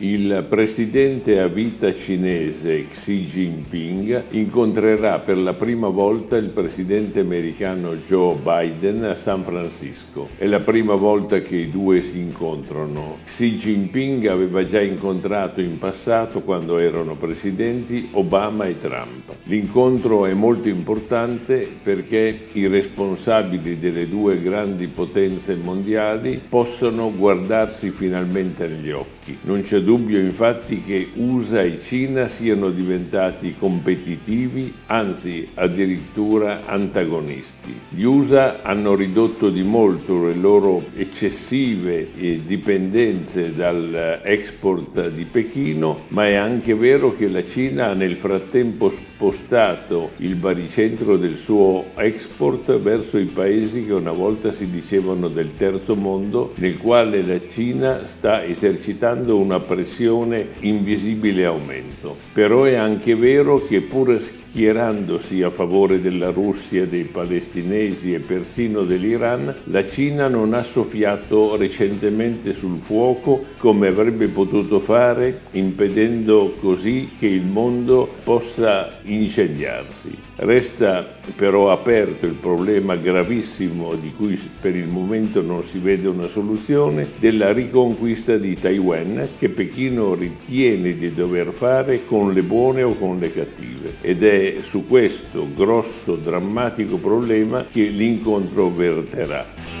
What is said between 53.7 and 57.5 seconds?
che una volta si dicevano del terzo mondo, nel quale la